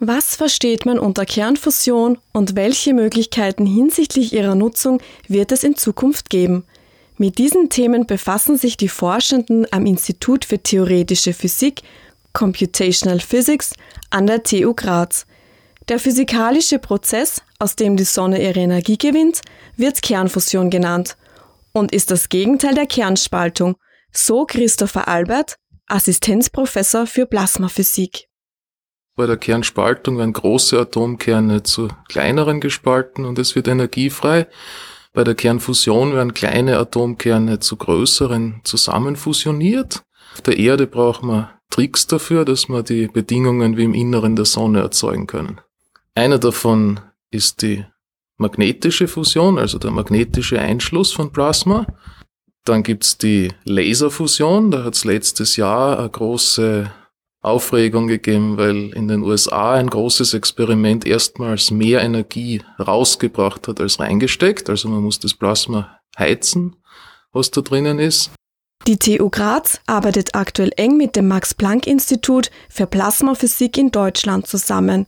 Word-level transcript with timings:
Was 0.00 0.36
versteht 0.36 0.86
man 0.86 1.00
unter 1.00 1.26
Kernfusion 1.26 2.18
und 2.32 2.54
welche 2.54 2.94
Möglichkeiten 2.94 3.66
hinsichtlich 3.66 4.32
ihrer 4.32 4.54
Nutzung 4.54 5.00
wird 5.26 5.50
es 5.50 5.64
in 5.64 5.74
Zukunft 5.74 6.30
geben? 6.30 6.64
Mit 7.16 7.38
diesen 7.38 7.68
Themen 7.68 8.06
befassen 8.06 8.56
sich 8.56 8.76
die 8.76 8.88
Forschenden 8.88 9.66
am 9.72 9.86
Institut 9.86 10.44
für 10.44 10.60
Theoretische 10.60 11.32
Physik 11.32 11.82
Computational 12.32 13.18
Physics 13.18 13.72
an 14.10 14.28
der 14.28 14.44
TU 14.44 14.72
Graz. 14.72 15.26
Der 15.88 15.98
physikalische 15.98 16.78
Prozess, 16.78 17.42
aus 17.58 17.74
dem 17.74 17.96
die 17.96 18.04
Sonne 18.04 18.40
ihre 18.40 18.60
Energie 18.60 18.98
gewinnt, 18.98 19.40
wird 19.76 20.02
Kernfusion 20.02 20.70
genannt 20.70 21.16
und 21.72 21.90
ist 21.90 22.12
das 22.12 22.28
Gegenteil 22.28 22.76
der 22.76 22.86
Kernspaltung, 22.86 23.74
so 24.12 24.44
Christopher 24.44 25.08
Albert, 25.08 25.56
Assistenzprofessor 25.86 27.06
für 27.06 27.26
Plasmaphysik. 27.26 28.27
Bei 29.18 29.26
der 29.26 29.36
Kernspaltung 29.36 30.16
werden 30.18 30.32
große 30.32 30.78
Atomkerne 30.78 31.64
zu 31.64 31.88
kleineren 32.08 32.60
gespalten 32.60 33.24
und 33.24 33.36
es 33.40 33.56
wird 33.56 33.66
energiefrei. 33.66 34.46
Bei 35.12 35.24
der 35.24 35.34
Kernfusion 35.34 36.14
werden 36.14 36.34
kleine 36.34 36.78
Atomkerne 36.78 37.58
zu 37.58 37.74
größeren 37.74 38.60
zusammenfusioniert. 38.62 40.04
Auf 40.34 40.42
der 40.42 40.56
Erde 40.56 40.86
braucht 40.86 41.24
man 41.24 41.48
Tricks 41.68 42.06
dafür, 42.06 42.44
dass 42.44 42.68
man 42.68 42.84
die 42.84 43.08
Bedingungen 43.08 43.76
wie 43.76 43.82
im 43.82 43.94
Inneren 43.94 44.36
der 44.36 44.44
Sonne 44.44 44.82
erzeugen 44.82 45.26
können. 45.26 45.60
Einer 46.14 46.38
davon 46.38 47.00
ist 47.32 47.62
die 47.62 47.84
magnetische 48.36 49.08
Fusion, 49.08 49.58
also 49.58 49.80
der 49.80 49.90
magnetische 49.90 50.60
Einschluss 50.60 51.12
von 51.12 51.32
Plasma. 51.32 51.88
Dann 52.64 52.84
gibt's 52.84 53.18
die 53.18 53.48
Laserfusion, 53.64 54.70
da 54.70 54.84
hat 54.84 54.94
es 54.94 55.04
letztes 55.04 55.56
Jahr 55.56 55.98
eine 55.98 56.08
große 56.08 56.92
Aufregung 57.40 58.08
gegeben, 58.08 58.56
weil 58.56 58.90
in 58.94 59.08
den 59.08 59.22
USA 59.22 59.74
ein 59.74 59.88
großes 59.88 60.34
Experiment 60.34 61.06
erstmals 61.06 61.70
mehr 61.70 62.02
Energie 62.02 62.62
rausgebracht 62.78 63.68
hat 63.68 63.80
als 63.80 64.00
reingesteckt. 64.00 64.68
Also 64.68 64.88
man 64.88 65.02
muss 65.02 65.20
das 65.20 65.34
Plasma 65.34 66.00
heizen, 66.18 66.76
was 67.32 67.50
da 67.50 67.60
drinnen 67.60 67.98
ist. 67.98 68.30
Die 68.86 68.98
TU 68.98 69.28
Graz 69.28 69.80
arbeitet 69.86 70.34
aktuell 70.34 70.72
eng 70.76 70.96
mit 70.96 71.14
dem 71.14 71.28
Max-Planck-Institut 71.28 72.50
für 72.68 72.86
Plasmaphysik 72.86 73.76
in 73.76 73.90
Deutschland 73.90 74.46
zusammen, 74.46 75.06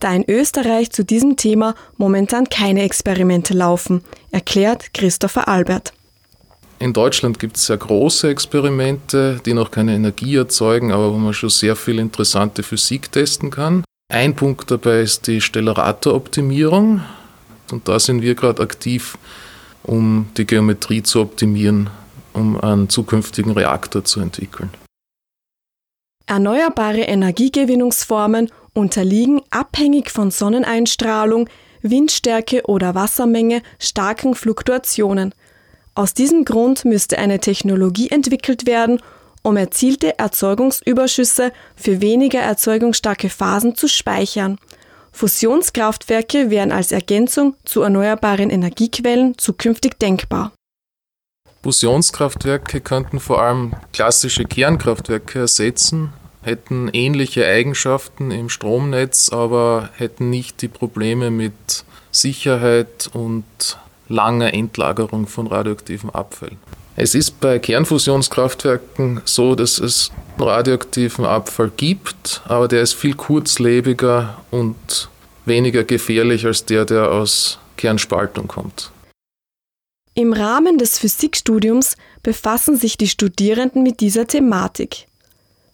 da 0.00 0.12
in 0.12 0.28
Österreich 0.28 0.90
zu 0.90 1.04
diesem 1.04 1.36
Thema 1.36 1.74
momentan 1.96 2.48
keine 2.48 2.82
Experimente 2.82 3.54
laufen, 3.54 4.02
erklärt 4.32 4.92
Christopher 4.94 5.46
Albert. 5.46 5.92
In 6.82 6.94
Deutschland 6.94 7.38
gibt 7.38 7.58
es 7.58 7.66
sehr 7.66 7.76
große 7.76 8.30
Experimente, 8.30 9.38
die 9.44 9.52
noch 9.52 9.70
keine 9.70 9.94
Energie 9.94 10.36
erzeugen, 10.36 10.92
aber 10.92 11.12
wo 11.12 11.18
man 11.18 11.34
schon 11.34 11.50
sehr 11.50 11.76
viel 11.76 11.98
interessante 11.98 12.62
Physik 12.62 13.12
testen 13.12 13.50
kann. 13.50 13.84
Ein 14.10 14.34
Punkt 14.34 14.70
dabei 14.70 15.02
ist 15.02 15.26
die 15.26 15.42
Stellarator-Optimierung. 15.42 17.02
Und 17.70 17.86
da 17.86 18.00
sind 18.00 18.22
wir 18.22 18.34
gerade 18.34 18.62
aktiv, 18.62 19.18
um 19.82 20.30
die 20.38 20.46
Geometrie 20.46 21.02
zu 21.02 21.20
optimieren, 21.20 21.90
um 22.32 22.58
einen 22.58 22.88
zukünftigen 22.88 23.52
Reaktor 23.52 24.02
zu 24.02 24.20
entwickeln. 24.20 24.70
Erneuerbare 26.24 27.02
Energiegewinnungsformen 27.02 28.50
unterliegen 28.72 29.42
abhängig 29.50 30.10
von 30.10 30.30
Sonneneinstrahlung, 30.30 31.46
Windstärke 31.82 32.62
oder 32.64 32.94
Wassermenge 32.94 33.60
starken 33.78 34.34
Fluktuationen– 34.34 35.34
aus 36.00 36.14
diesem 36.14 36.46
Grund 36.46 36.86
müsste 36.86 37.18
eine 37.18 37.40
Technologie 37.40 38.08
entwickelt 38.08 38.66
werden, 38.66 39.02
um 39.42 39.58
erzielte 39.58 40.18
Erzeugungsüberschüsse 40.18 41.52
für 41.76 42.00
weniger 42.00 42.40
erzeugungsstarke 42.40 43.28
Phasen 43.28 43.74
zu 43.74 43.86
speichern. 43.86 44.58
Fusionskraftwerke 45.12 46.48
wären 46.48 46.72
als 46.72 46.90
Ergänzung 46.90 47.54
zu 47.66 47.82
erneuerbaren 47.82 48.48
Energiequellen 48.48 49.36
zukünftig 49.36 49.98
denkbar. 49.98 50.52
Fusionskraftwerke 51.62 52.80
könnten 52.80 53.20
vor 53.20 53.42
allem 53.42 53.74
klassische 53.92 54.46
Kernkraftwerke 54.46 55.40
ersetzen, 55.40 56.14
hätten 56.40 56.88
ähnliche 56.94 57.46
Eigenschaften 57.46 58.30
im 58.30 58.48
Stromnetz, 58.48 59.28
aber 59.30 59.90
hätten 59.96 60.30
nicht 60.30 60.62
die 60.62 60.68
Probleme 60.68 61.30
mit 61.30 61.84
Sicherheit 62.10 63.10
und 63.12 63.44
langer 64.10 64.52
Endlagerung 64.52 65.26
von 65.26 65.46
radioaktiven 65.46 66.10
Abfällen. 66.10 66.58
Es 66.96 67.14
ist 67.14 67.40
bei 67.40 67.58
Kernfusionskraftwerken 67.58 69.22
so, 69.24 69.54
dass 69.54 69.78
es 69.78 70.10
radioaktiven 70.38 71.24
Abfall 71.24 71.70
gibt, 71.76 72.42
aber 72.46 72.68
der 72.68 72.82
ist 72.82 72.92
viel 72.92 73.14
kurzlebiger 73.14 74.38
und 74.50 75.08
weniger 75.46 75.84
gefährlich 75.84 76.44
als 76.44 76.66
der, 76.66 76.84
der 76.84 77.10
aus 77.10 77.58
Kernspaltung 77.76 78.48
kommt. 78.48 78.90
Im 80.14 80.32
Rahmen 80.32 80.76
des 80.76 80.98
Physikstudiums 80.98 81.96
befassen 82.22 82.76
sich 82.76 82.98
die 82.98 83.08
Studierenden 83.08 83.82
mit 83.82 84.00
dieser 84.00 84.26
Thematik. 84.26 85.06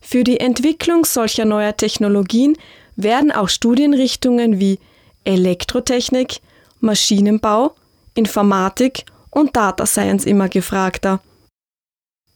Für 0.00 0.22
die 0.22 0.38
Entwicklung 0.38 1.04
solcher 1.04 1.46
neuer 1.46 1.76
Technologien 1.76 2.56
werden 2.94 3.32
auch 3.32 3.48
Studienrichtungen 3.48 4.60
wie 4.60 4.78
Elektrotechnik, 5.24 6.40
Maschinenbau 6.80 7.74
Informatik 8.16 9.04
und 9.30 9.56
Data 9.56 9.86
Science 9.86 10.24
immer 10.24 10.48
gefragter. 10.48 11.20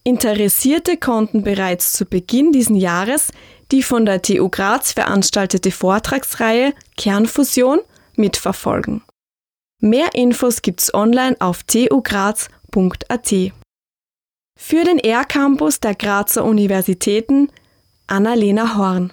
Interessierte 0.04 0.96
konnten 0.96 1.42
bereits 1.42 1.92
zu 1.92 2.04
Beginn 2.06 2.52
diesen 2.52 2.76
Jahres 2.76 3.32
die 3.70 3.82
von 3.82 4.04
der 4.04 4.22
TU 4.22 4.48
Graz 4.48 4.92
veranstaltete 4.92 5.70
Vortragsreihe 5.70 6.74
Kernfusion 6.96 7.80
mitverfolgen. 8.16 9.02
Mehr 9.80 10.14
Infos 10.14 10.62
gibt's 10.62 10.92
online 10.92 11.36
auf 11.38 11.62
tugraz.at. 11.62 13.34
Für 14.58 14.84
den 14.84 14.98
R-Campus 14.98 15.80
der 15.80 15.94
Grazer 15.94 16.44
Universitäten 16.44 17.50
Annalena 18.06 18.76
Horn. 18.76 19.12